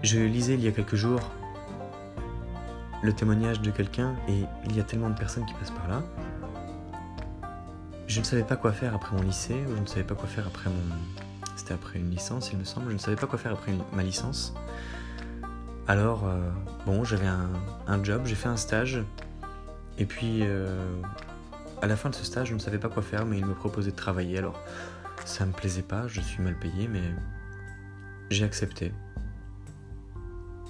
Je 0.03 0.19
lisais 0.19 0.55
il 0.55 0.63
y 0.63 0.67
a 0.67 0.71
quelques 0.71 0.95
jours 0.95 1.21
le 3.03 3.13
témoignage 3.13 3.61
de 3.61 3.71
quelqu'un 3.71 4.15
et 4.27 4.43
il 4.65 4.75
y 4.75 4.79
a 4.79 4.83
tellement 4.83 5.09
de 5.09 5.17
personnes 5.17 5.45
qui 5.45 5.53
passent 5.53 5.71
par 5.71 5.87
là. 5.87 6.03
Je 8.07 8.19
ne 8.19 8.25
savais 8.25 8.43
pas 8.43 8.55
quoi 8.55 8.71
faire 8.71 8.93
après 8.93 9.15
mon 9.15 9.21
lycée, 9.21 9.63
ou 9.67 9.75
je 9.75 9.81
ne 9.81 9.85
savais 9.85 10.03
pas 10.03 10.15
quoi 10.15 10.27
faire 10.27 10.45
après 10.45 10.69
mon... 10.69 10.75
C'était 11.55 11.73
après 11.73 11.99
une 11.99 12.09
licence, 12.09 12.51
il 12.51 12.59
me 12.59 12.63
semble. 12.63 12.89
Je 12.89 12.93
ne 12.93 12.97
savais 12.97 13.15
pas 13.15 13.27
quoi 13.27 13.39
faire 13.39 13.53
après 13.53 13.73
ma 13.93 14.03
licence. 14.03 14.53
Alors, 15.87 16.27
euh, 16.27 16.49
bon, 16.85 17.03
j'avais 17.03 17.27
un, 17.27 18.03
job, 18.03 18.23
j'ai 18.25 18.35
fait 18.35 18.49
un 18.49 18.57
stage. 18.57 19.03
Et 19.97 20.05
puis, 20.05 20.39
euh, 20.41 20.75
à 21.81 21.87
la 21.87 21.95
fin 21.95 22.09
de 22.09 22.15
ce 22.15 22.25
stage, 22.25 22.49
je 22.49 22.53
ne 22.53 22.59
savais 22.59 22.79
pas 22.79 22.89
quoi 22.89 23.03
faire, 23.03 23.25
mais 23.25 23.37
il 23.37 23.45
me 23.45 23.53
proposait 23.53 23.91
de 23.91 23.95
travailler. 23.95 24.37
Alors, 24.39 24.59
ça 25.25 25.45
me 25.45 25.51
plaisait 25.51 25.81
pas, 25.81 26.07
je 26.07 26.21
suis 26.21 26.41
mal 26.41 26.57
payé, 26.57 26.87
mais 26.87 27.03
j'ai 28.29 28.43
accepté. 28.43 28.91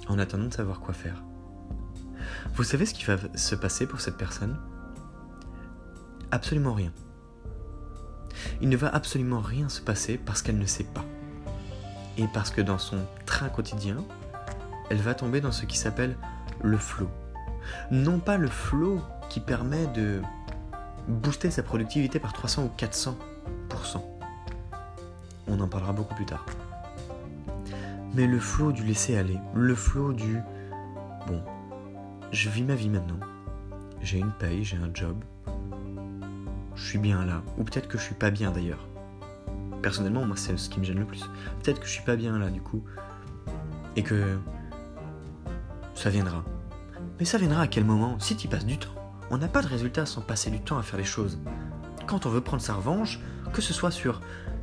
En 0.07 0.19
attendant 0.19 0.45
de 0.45 0.53
savoir 0.53 0.79
quoi 0.79 0.93
faire. 0.93 1.23
Vous 2.55 2.63
savez 2.63 2.85
ce 2.85 2.93
qui 2.93 3.05
va 3.05 3.17
se 3.35 3.55
passer 3.55 3.87
pour 3.87 4.01
cette 4.01 4.17
personne? 4.17 4.57
Absolument 6.31 6.73
rien. 6.73 6.91
Il 8.61 8.69
ne 8.69 8.77
va 8.77 8.89
absolument 8.89 9.41
rien 9.41 9.69
se 9.69 9.81
passer 9.81 10.17
parce 10.17 10.41
qu'elle 10.41 10.57
ne 10.57 10.65
sait 10.65 10.83
pas. 10.83 11.05
Et 12.17 12.25
parce 12.33 12.51
que 12.51 12.61
dans 12.61 12.77
son 12.77 12.99
train 13.25 13.49
quotidien, 13.49 14.03
elle 14.89 15.01
va 15.01 15.13
tomber 15.13 15.41
dans 15.41 15.51
ce 15.51 15.65
qui 15.65 15.77
s'appelle 15.77 16.17
le 16.61 16.77
flow. 16.77 17.09
Non 17.89 18.19
pas 18.19 18.37
le 18.37 18.47
flow 18.47 19.01
qui 19.29 19.39
permet 19.39 19.87
de 19.87 20.21
booster 21.07 21.51
sa 21.51 21.63
productivité 21.63 22.19
par 22.19 22.33
300 22.33 22.63
ou 22.63 22.71
400%. 22.77 23.13
On 25.47 25.59
en 25.59 25.67
parlera 25.67 25.93
beaucoup 25.93 26.15
plus 26.15 26.25
tard. 26.25 26.45
Mais 28.13 28.27
le 28.27 28.39
flow 28.39 28.71
du 28.71 28.83
laisser 28.83 29.17
aller, 29.17 29.39
le 29.53 29.73
flow 29.73 30.11
du 30.11 30.37
bon, 31.27 31.41
je 32.31 32.49
vis 32.49 32.63
ma 32.63 32.75
vie 32.75 32.89
maintenant. 32.89 33.19
j'ai 34.01 34.19
une 34.19 34.31
paye, 34.31 34.63
j'ai 34.63 34.77
un 34.77 34.89
job, 34.93 35.23
je 36.75 36.83
suis 36.83 36.99
bien 36.99 37.25
là, 37.25 37.41
ou 37.57 37.63
peut-être 37.63 37.87
que 37.87 37.97
je 37.97 38.03
suis 38.03 38.15
pas 38.15 38.31
bien 38.31 38.51
d'ailleurs. 38.51 38.87
Personnellement, 39.81 40.25
moi, 40.25 40.35
c'est 40.35 40.57
ce 40.57 40.69
qui 40.69 40.79
me 40.79 40.85
gêne 40.85 40.99
le 40.99 41.05
plus. 41.05 41.23
Peut-être 41.63 41.79
que 41.79 41.85
je 41.85 41.91
suis 41.91 42.03
pas 42.03 42.15
bien 42.15 42.37
là, 42.37 42.49
du 42.49 42.61
coup, 42.61 42.83
et 43.95 44.03
que 44.03 44.37
ça 45.95 46.09
viendra. 46.09 46.43
Mais 47.19 47.25
ça 47.25 47.37
viendra 47.37 47.61
à 47.61 47.67
quel 47.67 47.85
moment? 47.85 48.19
Si 48.19 48.35
tu 48.35 48.47
passes 48.47 48.65
du 48.65 48.77
temps. 48.77 48.89
On 49.29 49.37
n'a 49.37 49.47
pas 49.47 49.61
de 49.61 49.67
résultat 49.67 50.05
sans 50.05 50.21
passer 50.21 50.51
du 50.51 50.59
temps 50.59 50.77
à 50.77 50.83
faire 50.83 50.99
les 50.99 51.05
choses. 51.05 51.39
Quand 52.05 52.25
on 52.25 52.29
veut 52.29 52.41
prendre 52.41 52.61
sa 52.61 52.73
revanche, 52.73 53.19
que 53.53 53.61
ce 53.61 53.73
soit 53.73 53.91
sur 53.91 54.19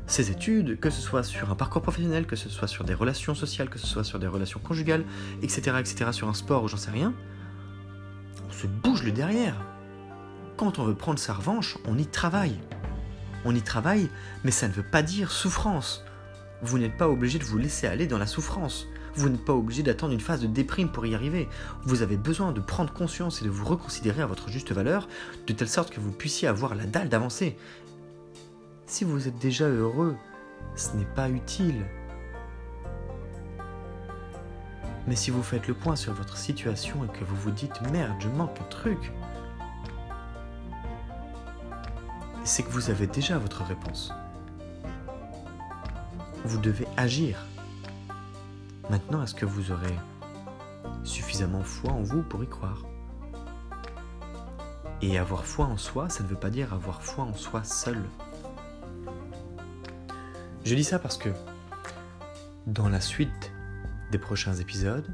ses 0.08 0.30
études, 0.30 0.80
que 0.80 0.90
ce 0.90 1.00
soit 1.00 1.22
sur 1.22 1.50
un 1.50 1.54
parcours 1.54 1.82
professionnel, 1.82 2.26
que 2.26 2.34
ce 2.34 2.48
soit 2.48 2.66
sur 2.66 2.84
des 2.84 2.94
relations 2.94 3.34
sociales, 3.34 3.68
que 3.68 3.78
ce 3.78 3.86
soit 3.86 4.04
sur 4.04 4.18
des 4.18 4.26
relations 4.26 4.58
conjugales, 4.58 5.04
etc., 5.42 5.76
etc., 5.78 6.10
sur 6.12 6.28
un 6.28 6.34
sport 6.34 6.64
ou 6.64 6.68
j'en 6.68 6.78
sais 6.78 6.90
rien, 6.90 7.14
on 8.48 8.52
se 8.52 8.66
bouge 8.66 9.04
le 9.04 9.12
derrière. 9.12 9.54
Quand 10.56 10.78
on 10.78 10.84
veut 10.84 10.94
prendre 10.94 11.18
sa 11.18 11.34
revanche, 11.34 11.78
on 11.86 11.98
y 11.98 12.06
travaille. 12.06 12.58
On 13.44 13.54
y 13.54 13.62
travaille, 13.62 14.08
mais 14.44 14.50
ça 14.50 14.66
ne 14.66 14.72
veut 14.72 14.82
pas 14.82 15.02
dire 15.02 15.30
souffrance. 15.30 16.04
Vous 16.62 16.78
n'êtes 16.78 16.96
pas 16.96 17.08
obligé 17.08 17.38
de 17.38 17.44
vous 17.44 17.58
laisser 17.58 17.86
aller 17.86 18.06
dans 18.06 18.18
la 18.18 18.26
souffrance. 18.26 18.86
Vous 19.14 19.28
n'êtes 19.28 19.44
pas 19.44 19.52
obligé 19.52 19.82
d'attendre 19.82 20.12
une 20.12 20.20
phase 20.20 20.40
de 20.40 20.46
déprime 20.46 20.90
pour 20.90 21.06
y 21.06 21.14
arriver. 21.14 21.48
Vous 21.84 22.02
avez 22.02 22.16
besoin 22.16 22.52
de 22.52 22.60
prendre 22.60 22.92
conscience 22.92 23.42
et 23.42 23.44
de 23.44 23.50
vous 23.50 23.64
reconsidérer 23.64 24.22
à 24.22 24.26
votre 24.26 24.48
juste 24.48 24.72
valeur, 24.72 25.08
de 25.46 25.52
telle 25.52 25.68
sorte 25.68 25.90
que 25.90 26.00
vous 26.00 26.12
puissiez 26.12 26.48
avoir 26.48 26.74
la 26.74 26.86
dalle 26.86 27.08
d'avancer. 27.08 27.56
Si 28.88 29.04
vous 29.04 29.28
êtes 29.28 29.38
déjà 29.38 29.68
heureux, 29.68 30.16
ce 30.74 30.96
n'est 30.96 31.04
pas 31.04 31.28
utile. 31.28 31.84
Mais 35.06 35.14
si 35.14 35.30
vous 35.30 35.42
faites 35.42 35.68
le 35.68 35.74
point 35.74 35.94
sur 35.94 36.14
votre 36.14 36.38
situation 36.38 37.04
et 37.04 37.08
que 37.08 37.22
vous 37.22 37.36
vous 37.36 37.50
dites 37.50 37.82
merde, 37.92 38.16
je 38.18 38.28
manque 38.28 38.58
un 38.58 38.68
truc, 38.70 39.12
c'est 42.44 42.62
que 42.62 42.70
vous 42.70 42.88
avez 42.88 43.06
déjà 43.06 43.36
votre 43.36 43.62
réponse. 43.62 44.10
Vous 46.46 46.58
devez 46.58 46.88
agir. 46.96 47.44
Maintenant, 48.88 49.22
est-ce 49.22 49.34
que 49.34 49.44
vous 49.44 49.70
aurez 49.70 49.96
suffisamment 51.04 51.62
foi 51.62 51.92
en 51.92 52.02
vous 52.02 52.22
pour 52.22 52.42
y 52.42 52.48
croire? 52.48 52.84
Et 55.02 55.18
avoir 55.18 55.44
foi 55.44 55.66
en 55.66 55.76
soi, 55.76 56.08
ça 56.08 56.22
ne 56.22 56.28
veut 56.28 56.36
pas 56.36 56.50
dire 56.50 56.72
avoir 56.72 57.02
foi 57.02 57.24
en 57.24 57.34
soi 57.34 57.62
seul. 57.64 58.02
Je 60.68 60.74
dis 60.74 60.84
ça 60.84 60.98
parce 60.98 61.16
que 61.16 61.30
dans 62.66 62.90
la 62.90 63.00
suite 63.00 63.52
des 64.12 64.18
prochains 64.18 64.52
épisodes, 64.52 65.06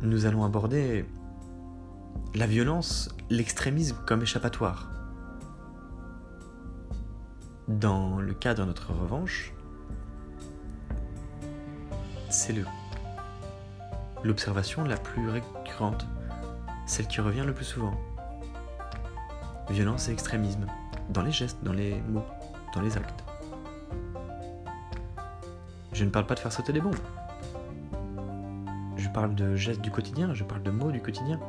nous 0.00 0.24
allons 0.24 0.46
aborder 0.46 1.04
la 2.34 2.46
violence, 2.46 3.10
l'extrémisme 3.28 3.98
comme 4.06 4.22
échappatoire. 4.22 4.90
Dans 7.68 8.18
le 8.18 8.32
cas 8.32 8.54
de 8.54 8.64
notre 8.64 8.94
revanche, 8.94 9.52
c'est 12.30 12.54
l'observation 14.24 14.84
la 14.84 14.96
plus 14.96 15.28
récurrente, 15.28 16.06
celle 16.86 17.08
qui 17.08 17.20
revient 17.20 17.44
le 17.44 17.52
plus 17.52 17.66
souvent. 17.66 17.92
Violence 19.68 20.08
et 20.08 20.12
extrémisme, 20.12 20.64
dans 21.10 21.20
les 21.20 21.30
gestes, 21.30 21.62
dans 21.62 21.74
les 21.74 22.00
mots, 22.08 22.24
dans 22.72 22.80
les 22.80 22.96
actes. 22.96 23.25
Je 25.96 26.04
ne 26.04 26.10
parle 26.10 26.26
pas 26.26 26.34
de 26.34 26.40
faire 26.40 26.52
sauter 26.52 26.74
les 26.74 26.82
bombes. 26.82 26.94
Je 28.98 29.08
parle 29.08 29.34
de 29.34 29.56
gestes 29.56 29.80
du 29.80 29.90
quotidien, 29.90 30.34
je 30.34 30.44
parle 30.44 30.62
de 30.62 30.70
mots 30.70 30.92
du 30.92 31.00
quotidien. 31.00 31.40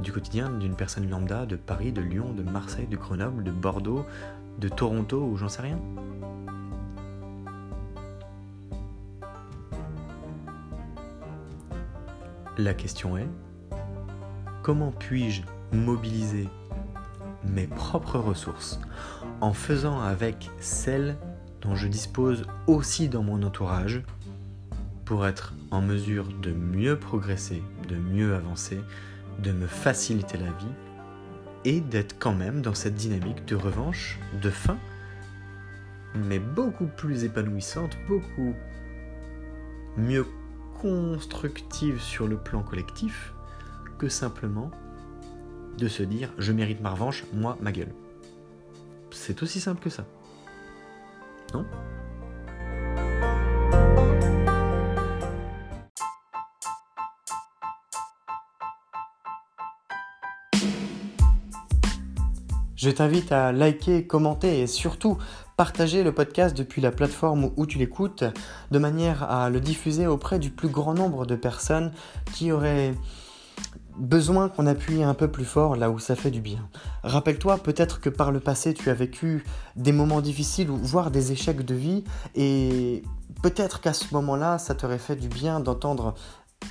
Du 0.00 0.10
quotidien 0.10 0.48
d'une 0.48 0.74
personne 0.74 1.06
lambda 1.10 1.44
de 1.44 1.54
Paris, 1.54 1.92
de 1.92 2.00
Lyon, 2.00 2.32
de 2.32 2.42
Marseille, 2.42 2.86
de 2.86 2.96
Grenoble, 2.96 3.44
de 3.44 3.50
Bordeaux, 3.50 4.06
de 4.58 4.70
Toronto 4.70 5.22
ou 5.22 5.36
j'en 5.36 5.50
sais 5.50 5.60
rien. 5.60 5.78
La 12.56 12.72
question 12.72 13.18
est, 13.18 13.28
comment 14.62 14.92
puis-je 14.92 15.42
mobiliser 15.72 16.48
mes 17.44 17.66
propres 17.66 18.18
ressources 18.18 18.80
en 19.42 19.52
faisant 19.52 20.00
avec 20.00 20.50
celles 20.58 21.18
je 21.74 21.88
dispose 21.88 22.44
aussi 22.66 23.08
dans 23.08 23.22
mon 23.22 23.42
entourage 23.42 24.02
pour 25.04 25.26
être 25.26 25.54
en 25.70 25.80
mesure 25.80 26.28
de 26.42 26.52
mieux 26.52 26.98
progresser, 26.98 27.62
de 27.88 27.96
mieux 27.96 28.34
avancer, 28.34 28.80
de 29.42 29.52
me 29.52 29.66
faciliter 29.66 30.38
la 30.38 30.50
vie 30.50 30.74
et 31.64 31.80
d'être 31.80 32.18
quand 32.18 32.34
même 32.34 32.62
dans 32.62 32.74
cette 32.74 32.94
dynamique 32.94 33.44
de 33.46 33.56
revanche, 33.56 34.18
de 34.40 34.50
fin, 34.50 34.78
mais 36.14 36.38
beaucoup 36.38 36.86
plus 36.86 37.24
épanouissante, 37.24 37.96
beaucoup 38.08 38.54
mieux 39.96 40.26
constructive 40.80 42.00
sur 42.00 42.26
le 42.28 42.36
plan 42.36 42.62
collectif 42.62 43.32
que 43.98 44.08
simplement 44.08 44.70
de 45.78 45.88
se 45.88 46.02
dire 46.02 46.32
je 46.38 46.52
mérite 46.52 46.80
ma 46.80 46.90
revanche, 46.90 47.24
moi, 47.32 47.56
ma 47.60 47.72
gueule. 47.72 47.92
C'est 49.10 49.42
aussi 49.42 49.60
simple 49.60 49.82
que 49.82 49.90
ça. 49.90 50.04
Je 62.76 62.90
t'invite 62.90 63.32
à 63.32 63.52
liker, 63.52 64.06
commenter 64.06 64.60
et 64.60 64.66
surtout 64.66 65.18
partager 65.56 66.04
le 66.04 66.12
podcast 66.12 66.56
depuis 66.56 66.82
la 66.82 66.92
plateforme 66.92 67.50
où 67.56 67.66
tu 67.66 67.78
l'écoutes 67.78 68.24
de 68.70 68.78
manière 68.78 69.22
à 69.24 69.48
le 69.48 69.60
diffuser 69.60 70.06
auprès 70.06 70.38
du 70.38 70.50
plus 70.50 70.68
grand 70.68 70.94
nombre 70.94 71.26
de 71.26 71.36
personnes 71.36 71.92
qui 72.34 72.52
auraient 72.52 72.94
besoin 73.98 74.48
qu'on 74.48 74.66
appuie 74.66 75.02
un 75.02 75.14
peu 75.14 75.28
plus 75.28 75.44
fort 75.44 75.76
là 75.76 75.90
où 75.90 75.98
ça 75.98 76.16
fait 76.16 76.30
du 76.30 76.40
bien. 76.40 76.68
Rappelle-toi 77.02 77.58
peut-être 77.58 78.00
que 78.00 78.08
par 78.08 78.32
le 78.32 78.40
passé 78.40 78.74
tu 78.74 78.90
as 78.90 78.94
vécu 78.94 79.44
des 79.76 79.92
moments 79.92 80.20
difficiles 80.20 80.70
ou 80.70 80.76
voire 80.76 81.10
des 81.10 81.32
échecs 81.32 81.64
de 81.64 81.74
vie 81.74 82.04
et 82.34 83.02
peut-être 83.42 83.80
qu'à 83.80 83.92
ce 83.92 84.12
moment-là 84.14 84.58
ça 84.58 84.74
t'aurait 84.74 84.98
fait 84.98 85.16
du 85.16 85.28
bien 85.28 85.60
d'entendre 85.60 86.14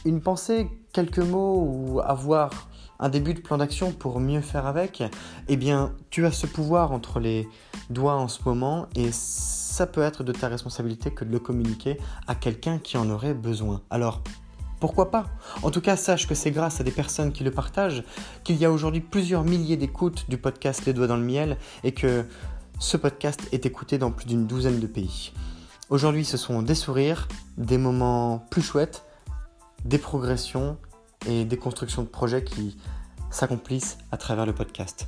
une 0.03 0.21
pensée, 0.21 0.69
quelques 0.93 1.19
mots 1.19 1.63
ou 1.67 1.99
avoir 2.01 2.67
un 2.99 3.09
début 3.09 3.33
de 3.33 3.41
plan 3.41 3.57
d'action 3.57 3.91
pour 3.91 4.19
mieux 4.19 4.41
faire 4.41 4.65
avec, 4.65 5.03
eh 5.47 5.57
bien, 5.57 5.93
tu 6.09 6.25
as 6.25 6.31
ce 6.31 6.47
pouvoir 6.47 6.91
entre 6.91 7.19
les 7.19 7.47
doigts 7.89 8.15
en 8.15 8.27
ce 8.27 8.39
moment 8.45 8.87
et 8.95 9.09
ça 9.11 9.85
peut 9.85 10.01
être 10.01 10.23
de 10.23 10.31
ta 10.31 10.47
responsabilité 10.47 11.11
que 11.11 11.25
de 11.25 11.31
le 11.31 11.39
communiquer 11.39 11.97
à 12.27 12.35
quelqu'un 12.35 12.77
qui 12.77 12.97
en 12.97 13.09
aurait 13.09 13.33
besoin. 13.33 13.81
Alors, 13.89 14.23
pourquoi 14.79 15.11
pas? 15.11 15.25
En 15.63 15.71
tout 15.71 15.81
cas, 15.81 15.95
sache 15.95 16.27
que 16.27 16.35
c'est 16.35 16.51
grâce 16.51 16.81
à 16.81 16.83
des 16.83 16.91
personnes 16.91 17.31
qui 17.31 17.43
le 17.43 17.51
partagent 17.51 18.03
qu'il 18.43 18.57
y 18.57 18.65
a 18.65 18.71
aujourd'hui 18.71 19.01
plusieurs 19.01 19.43
milliers 19.43 19.77
d'écoutes 19.77 20.29
du 20.29 20.37
podcast 20.37 20.85
Les 20.85 20.93
Doigts 20.93 21.07
dans 21.07 21.17
le 21.17 21.23
Miel 21.23 21.57
et 21.83 21.93
que 21.93 22.25
ce 22.79 22.97
podcast 22.97 23.47
est 23.51 23.65
écouté 23.65 23.97
dans 23.97 24.11
plus 24.11 24.25
d'une 24.25 24.47
douzaine 24.47 24.79
de 24.79 24.87
pays. 24.87 25.31
Aujourd'hui, 25.89 26.25
ce 26.25 26.37
sont 26.37 26.61
des 26.61 26.75
sourires, 26.75 27.27
des 27.57 27.77
moments 27.77 28.39
plus 28.49 28.61
chouettes, 28.61 29.05
des 29.85 29.97
progressions 29.97 30.77
et 31.27 31.45
des 31.45 31.57
constructions 31.57 32.01
de 32.01 32.07
projets 32.07 32.43
qui 32.43 32.75
s'accomplissent 33.29 33.97
à 34.11 34.17
travers 34.17 34.45
le 34.45 34.53
podcast. 34.53 35.07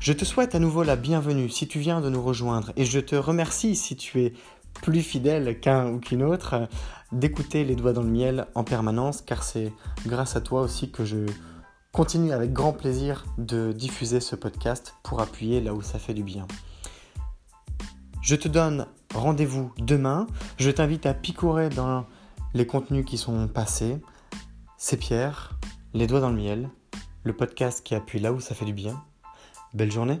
Je 0.00 0.12
te 0.12 0.24
souhaite 0.24 0.54
à 0.54 0.58
nouveau 0.58 0.82
la 0.82 0.96
bienvenue 0.96 1.48
si 1.48 1.66
tu 1.66 1.78
viens 1.78 2.00
de 2.00 2.10
nous 2.10 2.22
rejoindre 2.22 2.72
et 2.76 2.84
je 2.84 3.00
te 3.00 3.16
remercie 3.16 3.76
si 3.76 3.96
tu 3.96 4.22
es 4.22 4.34
plus 4.82 5.02
fidèle 5.02 5.58
qu'un 5.58 5.88
ou 5.88 6.00
qu'une 6.00 6.22
autre 6.22 6.68
d'écouter 7.12 7.64
les 7.64 7.76
doigts 7.76 7.92
dans 7.92 8.02
le 8.02 8.10
miel 8.10 8.46
en 8.54 8.64
permanence 8.64 9.22
car 9.22 9.42
c'est 9.42 9.72
grâce 10.06 10.36
à 10.36 10.40
toi 10.40 10.62
aussi 10.62 10.90
que 10.90 11.04
je 11.04 11.26
continue 11.92 12.32
avec 12.32 12.52
grand 12.52 12.72
plaisir 12.72 13.24
de 13.38 13.72
diffuser 13.72 14.20
ce 14.20 14.36
podcast 14.36 14.94
pour 15.02 15.20
appuyer 15.20 15.60
là 15.60 15.72
où 15.72 15.82
ça 15.82 15.98
fait 15.98 16.14
du 16.14 16.22
bien. 16.22 16.46
Je 18.20 18.34
te 18.36 18.48
donne 18.48 18.86
rendez-vous 19.14 19.72
demain. 19.78 20.26
Je 20.58 20.70
t'invite 20.70 21.06
à 21.06 21.14
picorer 21.14 21.68
dans 21.68 22.06
les 22.54 22.66
contenus 22.66 23.04
qui 23.04 23.18
sont 23.18 23.48
passés. 23.48 23.98
C'est 24.76 24.96
Pierre, 24.96 25.58
les 25.94 26.06
doigts 26.06 26.20
dans 26.20 26.30
le 26.30 26.36
miel, 26.36 26.68
le 27.22 27.32
podcast 27.32 27.82
qui 27.84 27.94
appuie 27.94 28.18
là 28.18 28.32
où 28.32 28.40
ça 28.40 28.54
fait 28.54 28.64
du 28.64 28.72
bien. 28.72 29.02
Belle 29.74 29.92
journée 29.92 30.20